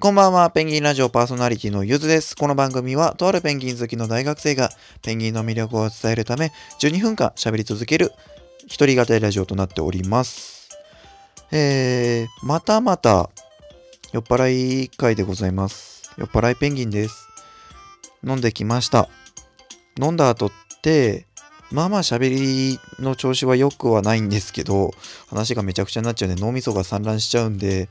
[0.00, 2.36] こんばんは、ペンギンラジオパーソナリティのゆずです。
[2.36, 4.70] この番組は、とあるペンギン好きの大学生が、
[5.02, 8.12] ペンギンの魅力を伝えるため、12分間喋り続ける、
[8.68, 10.68] 一人語りラジオとなっております。
[11.50, 13.28] えー、またまた、
[14.12, 16.12] 酔っ払い会でございます。
[16.16, 17.26] 酔っ払いペンギンです。
[18.24, 19.08] 飲んできました。
[20.00, 21.26] 飲んだ後って、
[21.72, 24.92] まあまあ喋りの調子は良くはないんですけど、
[25.26, 27.88] 話がめちゃくちゃになっちゃうんで、脳みそが散乱しちゃうんで、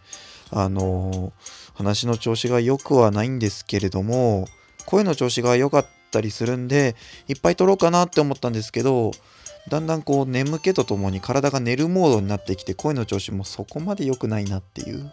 [0.52, 1.34] あの
[1.73, 4.48] 話の調子が良くはないんですけれども、
[4.85, 6.95] 声の調子が良かったりするんで、
[7.27, 9.12] いっぱい撮ろうかなって思ったんですけど、
[9.70, 15.12] だんだんこう眠気とともに体が寝るモードになってきて、声の調子もそこまで良くないなっていう。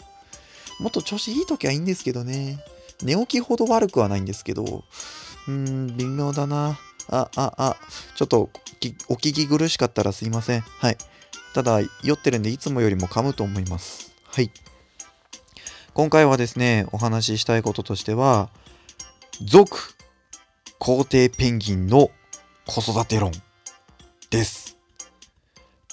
[0.79, 2.59] もっと調子いい時はいいんですけどね。
[3.03, 4.63] 寝起きほど悪くはないんですけど、
[5.49, 6.79] うーん、微妙だな。
[7.09, 7.77] あ、あ、あ、
[8.17, 8.51] ちょっと
[9.09, 10.61] お聞き苦しかったらすいません。
[10.61, 10.97] はい。
[11.55, 14.13] ただ、酔ってるんでいつもよりも噛むと思います。
[14.25, 14.51] はい。
[15.95, 18.51] 今回はですね、お話ししたいこととしては、
[19.41, 19.79] 続
[20.81, 22.11] 皇帝ペンギンの
[22.67, 23.31] 子育て論
[24.29, 24.77] です。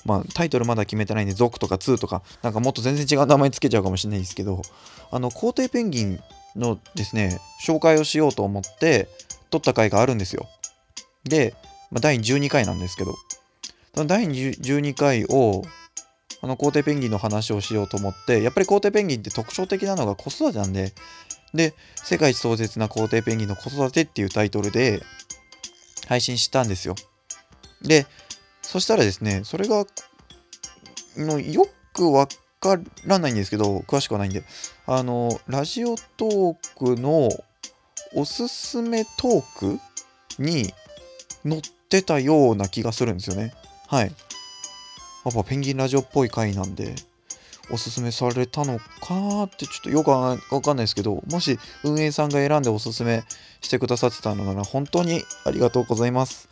[0.04, 4.64] まあ、タイトルまだ決めてないんで、続とか2とか、なんかもっと全然違う名前つけちゃうかもしれないですけど、
[5.12, 6.20] あの、皇帝ペンギン
[6.56, 9.08] のですね、紹介をしようと思って、
[9.52, 10.48] 撮った回があるんですよ。
[11.26, 11.54] で、
[11.92, 13.14] まあ、第12回なんですけど、
[13.94, 15.62] その第12回を、
[16.42, 20.94] あの皇帝ペンギンの話をしようと思って、やっぱり皇帝ペンギンって特徴的なのが子育てなんで、
[21.54, 25.02] で、世界一壮絶な皇帝ペンギンの子育てっていうタイトルで
[26.08, 26.96] 配信したんですよ。
[27.82, 28.08] で、
[28.62, 29.86] そしたらですね、それが、
[31.18, 32.28] のよくわ
[32.60, 34.44] からないんですけど、詳しくはないんで、
[34.86, 37.30] あの、ラジオトークの
[38.16, 39.80] おすすめトーク
[40.40, 40.74] に
[41.44, 43.54] 載ってたような気がするんですよね。
[43.88, 44.12] はい。
[45.26, 46.96] やっぱペンギンラジオっぽい回なんで、
[47.70, 53.24] おすすめされたのかなってちょっとよくわかんないですけど、もし運営さんが選んでおすすめ
[53.62, 56.50] してくださってたのなら本当にありがとうございます。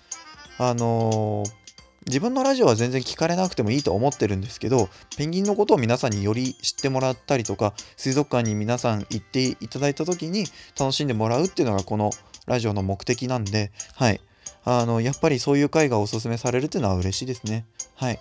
[0.58, 1.60] あのー
[2.08, 10.46] 自分のラジオは全然聞かれなくてもいいと思ってるんですけど、ペンギンのことを皆さんにより知ってもらったりとか、水族館に皆さん行っていただいた時に
[10.80, 12.10] 楽しんでもらうっていうのがこの
[12.48, 14.22] ラジオの目的なんで、はい。
[14.66, 17.66] あの、やっぱりそういう回がおすすめされるっていうのは嬉しいですね。
[17.96, 18.20] はい。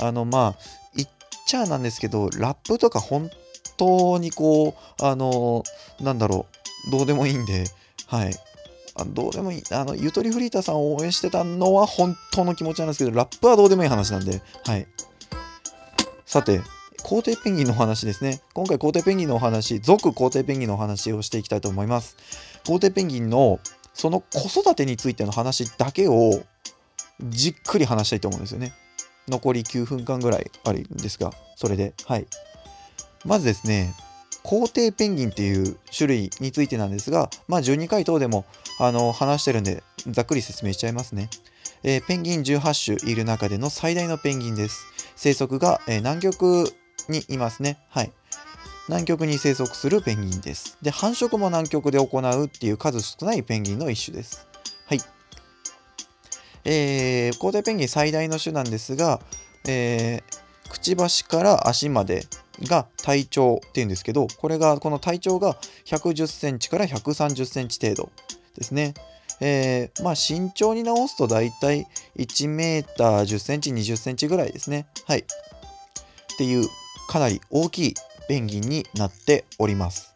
[0.00, 0.54] あの、まあ、
[0.94, 1.08] 言っ
[1.46, 3.30] ちゃなんですけど、ラップとか本
[3.76, 5.64] 当にこう、あの、
[6.00, 6.46] なんだろ
[6.88, 7.64] う、どうでもいいんで、
[8.06, 8.34] はい。
[8.94, 9.62] あどうでもいい。
[9.70, 14.86] あの、ゆとりフリーターさんを応援してたのは本当の気持ちなんですけど、ラップはどうでもいい話なんで、はい。
[16.26, 16.60] さて、
[17.02, 18.40] 皇帝ペンギンのお話ですね。
[18.54, 22.16] 今回皇帝ペンギンのお話、続皇帝ペンギンのお話をしていきたいと思います。
[22.66, 23.60] 皇帝ペンギンの
[23.94, 26.42] その子育てについての話だけを
[27.20, 28.72] じっくり話したいと思うんですよね。
[29.28, 32.26] 残り9分間ぐらいあるんですが、それで、はい。
[33.24, 33.94] まずですね、
[34.42, 38.44] 皇帝ペンギンっていう種類についてなんですが、まあ12回等でも
[38.78, 41.28] あの話してるんで、ざっくり説明しちゃいますね。
[41.82, 44.86] えーペンギン18種いる中での最大のペンギンです。
[45.16, 46.72] 生息が、えー南極
[47.08, 47.78] にいますね。
[47.90, 48.12] はい。
[48.88, 50.78] 南極に生息するペンギンです。
[50.80, 54.47] で、繁殖も南極で行うっていう数少ないペンギンの一種です。
[56.70, 59.20] えー、皇帝ペンギン最大の種なんですが、
[59.66, 62.26] えーくちばしから足まで
[62.64, 68.10] が体長っていうんですけど、これが、この体長が110センチから130センチ程度
[68.54, 68.92] ですね。
[69.40, 71.86] えーまあ身長に直すとだいたい
[72.18, 74.86] 1メーター10センチ、20センチぐらいですね。
[75.06, 75.20] はい。
[75.20, 75.24] っ
[76.36, 76.68] ていう
[77.08, 77.94] かなり大きい
[78.28, 80.14] ペンギンになっております。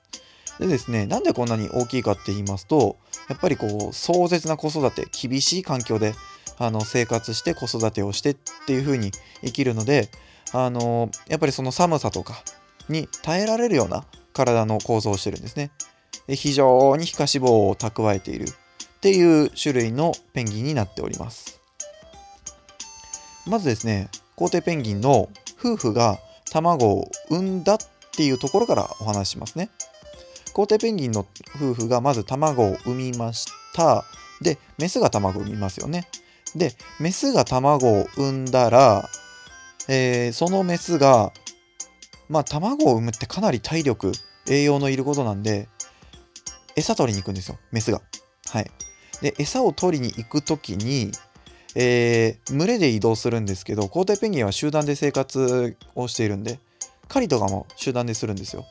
[0.59, 2.97] でですね、なんでこんなに大きいかって言いますと、
[3.31, 6.15] やっぱりこう壮絶な子育て、厳しい環境で
[6.59, 8.37] あの生活して子育てをしてっ
[8.67, 9.11] ていう風に
[9.45, 10.11] 生きるので、
[10.53, 12.43] あのやっぱりその寒さとか
[12.89, 15.71] に耐えられるような体の構造をしてるんですね。
[16.27, 21.61] で非常に皮下脂肪を蓄えているっていう種類のペンギンになっております。
[23.47, 26.19] まずですね、皇帝ペンギンの夫婦が
[26.51, 27.79] 卵を産んだっ
[28.15, 29.71] ていうところからお話ししますね。
[30.53, 31.27] 皇帝ペンギンの
[31.57, 34.05] 夫婦がまず卵を産みました。
[34.43, 36.07] で、メスが卵を産みますよね。
[36.57, 39.09] で、メスが卵を産んだら、
[39.89, 41.33] えーそのメスが、
[42.29, 44.13] まあ、卵を産むってかなり体力、
[44.49, 45.69] 栄養のいることなんで、
[46.77, 48.01] 餌取りに行くんですよ、メスが。
[48.51, 48.71] はい。
[49.21, 51.13] で、餌を取りに行くときに、
[51.75, 56.59] えー群れで移動するんですけど、皇帝ペンギンは集団で生活をしているんで、
[57.09, 58.67] 狩りとかも集団でするんですよ。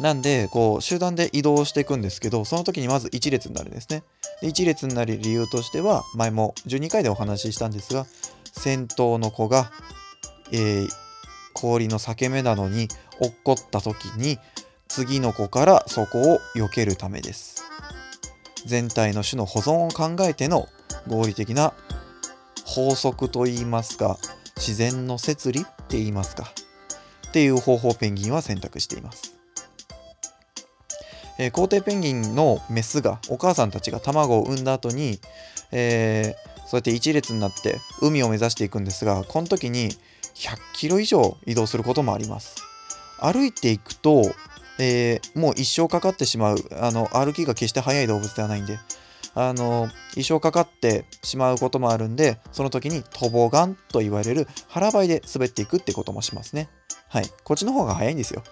[0.00, 4.02] なんで、こう、集団で移動していくんですけど、その時にまず一列になるんですね。
[4.40, 8.06] で一列になる理由としては、前も12回でお話ししたんですが、
[8.52, 9.70] 先頭の子が、
[10.52, 10.88] えー
[11.54, 12.88] 氷の裂け目なのに
[13.20, 14.38] 落っこった時に
[14.88, 17.64] 次の子からそこを避けるためです。
[18.66, 20.68] 全体の種の保存を考えての
[21.06, 21.72] 合理的な
[22.64, 24.18] 法則といいますか
[24.56, 26.52] 自然の摂理って言いますか
[27.28, 29.33] っていう方法をペンギンは選択しています。
[31.38, 35.18] えー、皇帝ペンギンのメスがお母さんたちが卵を産んだ後に、
[35.72, 39.90] えー、そうやって一列になって海を目指していくんですがこの時に
[40.34, 42.56] 100キロ以上移動することもあります。
[43.20, 44.22] 歩いていくと、
[44.78, 48.78] えー、もう一生かかってしまうあの歩きが決して速い動物ではないんで
[49.34, 56.68] あの一生かかってしまうこともあるんでその時にトボガンと言われる腹ばいで滑っていくってこともしますね。
[57.08, 57.30] はい。
[57.44, 58.42] こっちの方が早いんですよ。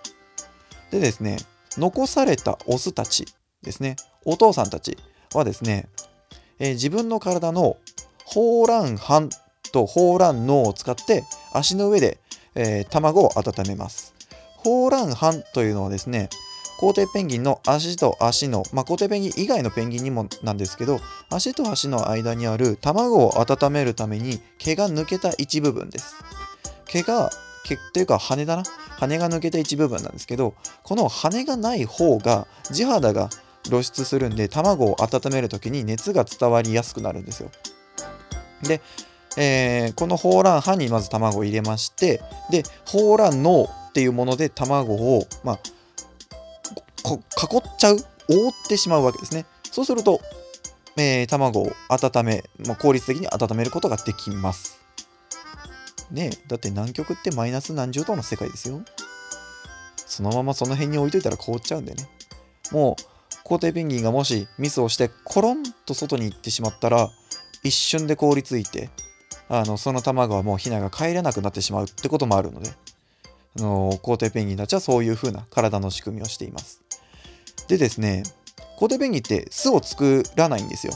[0.90, 1.38] でですね
[1.78, 3.26] 残されたオスたち
[3.62, 4.98] ですね、お父さんたち
[5.34, 5.88] はですね、
[6.58, 7.76] えー、自分の体の
[8.24, 9.30] ホーラン斑
[9.72, 12.18] とホーラン脳を使って足の上で、
[12.54, 14.14] えー、卵を温めます。
[14.56, 16.28] ホーラン斑というのはですね、
[16.78, 26.16] 皇帝ペンギンの足と足の、まあ、皇帝ペンギン以外のペンギンにもなんですけど、足と足の間にある卵を温めるために毛が抜けた一部分です。
[26.86, 27.30] 毛が
[27.64, 28.62] 毛っていうか羽だな。
[28.98, 30.54] 羽が抜けた一部分なんですけど
[30.84, 33.30] この羽がない方が地肌が
[33.64, 37.50] 露出するんで卵を温める時に熱が伝わりやすくなるんですよ。
[38.62, 38.80] で、
[39.36, 45.58] えー、このホーラン葉にまず卵を入れましてでホーラン脳っていうもので卵をまあ
[47.04, 47.96] 囲っちゃう
[48.28, 49.46] 覆ってしまうわけですね。
[49.70, 50.20] そうすると、
[50.96, 54.81] えー、卵を温め、まあ、効率的に温めることができます。
[56.12, 58.82] ねだって南極ってマイナス何十度の世界ですよ。
[59.96, 62.06] そのままその辺に置いといたら凍っちゃうんでね。
[62.70, 63.02] もう、
[63.44, 67.10] 皇帝ペンギンがもしミスをしてコロンと外に行ってしまったら、
[67.64, 68.90] 一瞬で凍りついて、
[69.48, 72.70] あのその卵はもうヒナが帰れなくなってしまうってこともあるので、
[73.58, 76.82] あの皇帝ペンギンたちはそういう風な体の仕組みをしています。
[77.68, 78.22] でですね、
[78.78, 80.92] 皇帝ペンギンって巣を作らないんですよ。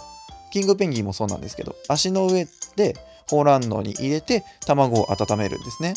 [0.50, 2.46] キングペンギンもそうなんですけど、足の上
[2.76, 2.96] で
[3.28, 5.94] ホーランドに入れて卵を温めるんですね。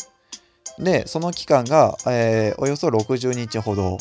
[0.78, 3.98] で、その期間が、えー、およそ60日ほど。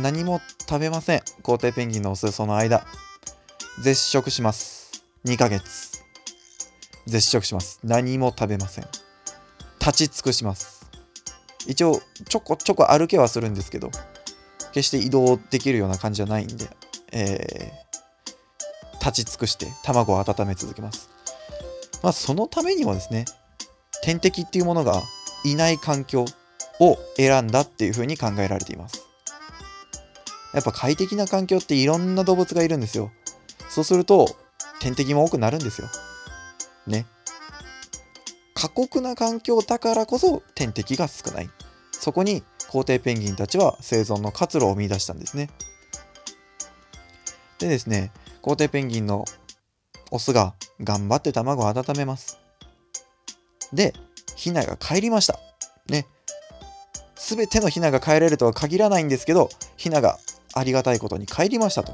[0.00, 1.22] 何も食べません。
[1.42, 2.84] 皇帝ペンギンのオス、その間。
[3.80, 5.02] 絶食します。
[5.24, 6.02] 2ヶ月。
[7.06, 7.80] 絶食します。
[7.84, 8.84] 何も食べません。
[9.80, 10.90] 立ち尽くします。
[11.66, 13.90] 一応、ちょこちょこ歩けはするんですけど、
[14.72, 16.68] 決して移動できるような感じじゃないんで、
[17.12, 21.13] えー、立ち尽くして卵を温め続けます。
[22.04, 23.24] まあ、そのためにもですね、
[24.02, 25.02] 天敵っていうものが
[25.42, 26.26] いない環境
[26.78, 29.02] を選んだっていうふうに考えられています。
[30.52, 33.10] やっぱ快適な環境っていろんな動物がいるんですよ。
[33.70, 34.36] そうすると、
[34.80, 35.88] 天敵も多くなるんですよ。
[36.86, 37.06] ね。
[38.52, 41.48] 過酷な環境だからこそ天敵が少ない。
[41.90, 45.48] そこに皇帝ペンギンたちは生存の活路を見出したんですね。
[47.58, 48.12] でですね、
[48.42, 49.24] 皇帝ペンギンの
[50.14, 52.38] オスが頑張って卵を温めます。
[53.72, 53.92] で、
[54.36, 55.40] ヒナが帰りました。
[55.88, 56.06] ね。
[57.16, 60.20] すべてのヒナが帰れるとは限らないんですけど、ヒナが
[60.54, 61.92] ありがたいことに帰りましたと。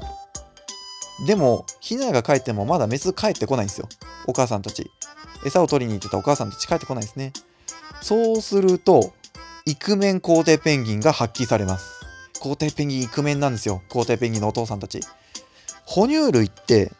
[1.25, 3.89] でも、ヒナが帰ってもまだメス帰ってこないんですよ。
[4.27, 4.91] お母さんたち。
[5.43, 7.33] 餌を取りに行ってたお母さんたち帰ってこないですね。
[8.03, 9.13] そうすると、
[9.65, 12.01] イクメン皇帝ペンギンが発揮されます。
[12.39, 13.81] 皇帝ペンギンイクメンなんですよ。
[13.89, 14.99] 皇帝ペンギンのお父さんたち。
[15.85, 16.91] 哺乳類って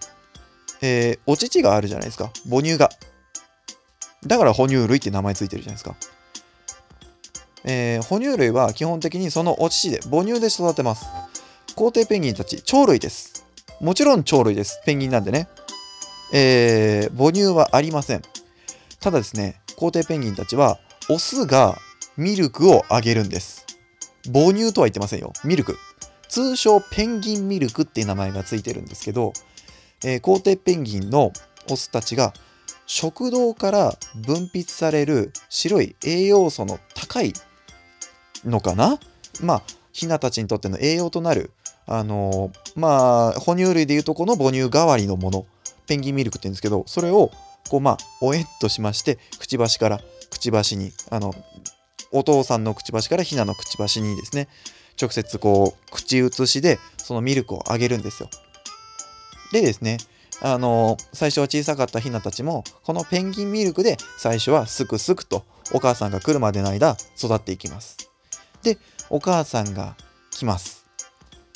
[0.81, 2.31] えー、お乳があるじゃないですか。
[2.49, 2.89] 母乳が。
[4.25, 5.95] だから哺乳類って名前ついてるじゃないですか。
[7.63, 11.05] えー、哺乳類は基本的にそのお乳で、母乳で育てます。
[11.75, 13.45] 皇帝ペンギンたち、鳥類です。
[13.79, 14.81] もちろん鳥類です。
[14.85, 15.47] ペンギンなんでね。
[16.33, 18.21] えー、母乳はありません。
[18.99, 21.77] ただですね、皇帝ペンギンたちは、オスが
[22.17, 23.65] ミルクをあげるんです。
[24.25, 25.33] 母乳とは言ってませんよ。
[25.43, 25.77] ミルク。
[26.29, 29.33] 通称ペンギンミルクっていう名前がついてるんですけど、
[30.03, 31.31] えー、皇帝ペンギンの
[31.69, 32.33] オスたちが
[32.87, 37.33] 食道から分泌される白い栄養素の高い
[38.43, 38.99] のかな？
[39.41, 41.51] まあヒナたちにとっての栄養となる
[41.85, 45.45] あのー、まあ哺乳類でいうとこの母乳代わりのもの
[45.87, 47.31] ペンギンミルクって言うんですけどそれを
[47.69, 51.33] こうまあおえっとしましてくちばしからくちばしにあの
[52.11, 54.47] お父さんのくちばしからヒナのくちばしにですね
[54.99, 58.29] 直接こう口移しでそのミルクをあげるんですよ。
[59.51, 59.97] でですね、
[60.41, 65.43] あの最初は小さかったヒナたちも、このペンギンミルクで最初はすくすくと
[65.73, 67.97] お母さんが来るまでの間育っていきます。
[68.63, 68.77] で、
[69.09, 69.95] お母さんが
[70.31, 70.85] 来ます。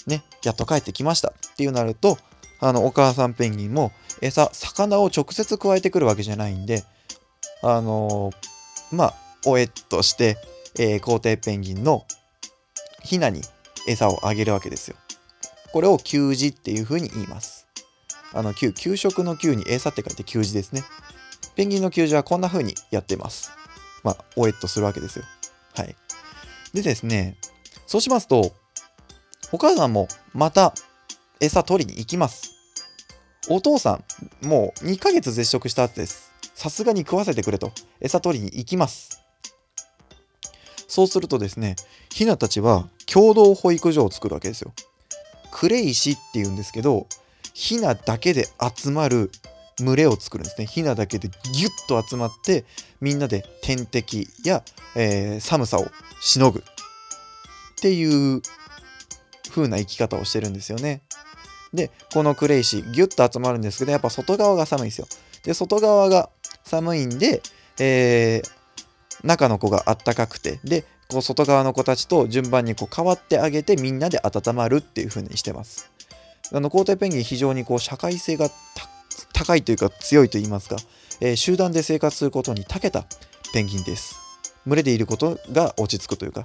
[0.08, 2.18] ね、やっと帰ってきましたっていうなると、
[2.60, 6.84] あのお母さんペンギンも餌、魚を直接加えてくるわけじゃないんで、
[7.64, 8.32] あの
[8.92, 9.14] まあ、
[9.46, 10.38] おえっとして、
[10.78, 12.06] えー、皇帝ペンギンの
[13.04, 13.42] ヒナに
[13.88, 14.98] 餌をあげるわけですよ。
[15.72, 17.55] これを給餌っていう風に言います。
[18.36, 20.84] あの、給、給食の給に餌って書いて給餌ですね。
[21.56, 23.52] ペンギンの給餌はこんな風にやってます。
[24.04, 25.26] まあ、おえっとするわけですよ。
[25.74, 25.96] はい。
[26.74, 27.38] でですね、
[27.88, 28.52] そうしますと、
[29.54, 30.74] お母さんもまた
[31.40, 32.52] 餌取りに行きます。
[33.50, 34.02] お父さ
[34.44, 36.32] ん、もう2ヶ月絶食した後です。
[36.56, 39.22] さすがに食わせてくれと、餌取りに行きます。
[40.90, 41.78] そうするとですね、
[42.10, 44.74] ヒナたちは共同保育所を作るわけですよ。
[45.52, 47.08] クレイシっていうんですけど、
[47.56, 49.32] ヒナだけで集まる
[49.80, 50.68] 群れを作るんですね。
[50.68, 52.66] ヒナだけでギュッと集まって、
[53.00, 54.62] みんなで天敵や、
[54.96, 55.88] えー寒さを
[56.20, 56.64] しのぐっ
[57.82, 58.42] ていう
[59.52, 61.02] 風な生き方をしてるんですよね。
[61.74, 65.08] で、このクレイシーギュッと集まるんですけど、やっぱ外側が寒いんですよ。
[65.44, 66.30] で、外側が
[66.66, 67.42] 寒いんで、
[67.80, 68.50] えー
[69.24, 75.95] 中の子があったかくて、で、こう外側の子たちと順番にこう変わってあげてみんなで温まるっていう風にしてます。
[76.52, 78.50] あの、皇帝ペンギン非常にこう社会性が
[79.34, 80.78] 高いというか強いと言いますか、
[81.22, 83.06] えー集団で生活することに長けた
[83.54, 84.16] ペンギンです。
[84.66, 86.44] 群れでいることが落ち着くというか、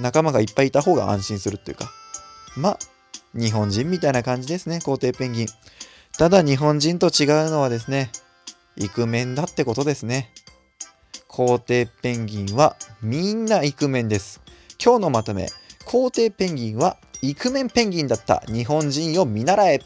[0.00, 1.90] 仲間がいっぱいいた方が安心するというか、
[2.56, 2.78] まあ、
[3.34, 5.46] 日本人みたいな感じですね、皇帝ペンギン。
[6.16, 8.10] ただ日本人と違うのはですね、
[8.76, 10.32] イクメンだってことですね。
[11.26, 14.40] 皇帝ペンギンはみんなイクメンです。
[14.82, 15.48] 今日のまとめ、
[15.84, 19.80] 皇帝ペンギンはイクメンペンギンだった日本人を見習え。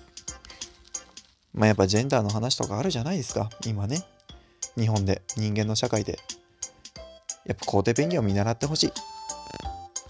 [1.54, 4.02] まあやっぱジェンダーの話とかあるじゃないですか、今ね。
[4.76, 6.18] 日本で、人間の社会で。
[7.46, 8.92] やっぱ皇帝ペンギンを見習ってほしい。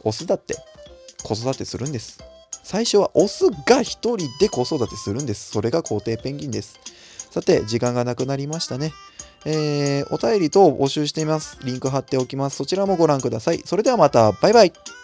[0.05, 0.57] オスだって
[1.23, 2.19] 子育てするんです。
[2.63, 5.51] 最初はオスが一人で子育てするんです。
[5.51, 6.79] それが皇帝ペンギンです。
[7.31, 8.93] さて、時間がなくなりましたね。
[9.45, 11.59] えーお便り等募集しています。
[11.65, 12.57] リンク貼っておきます。
[12.57, 13.63] そちらもご覧ください。
[13.65, 14.73] それではまた、バイバイ。